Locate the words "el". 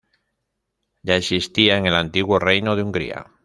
1.85-1.93